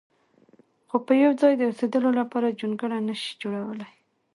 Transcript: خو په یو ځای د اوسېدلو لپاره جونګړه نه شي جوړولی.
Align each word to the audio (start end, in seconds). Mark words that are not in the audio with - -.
خو 0.89 0.97
په 1.05 1.13
یو 1.23 1.31
ځای 1.41 1.53
د 1.57 1.61
اوسېدلو 1.69 2.09
لپاره 2.19 2.55
جونګړه 2.59 2.97
نه 3.07 3.15
شي 3.21 3.31
جوړولی. 3.41 3.89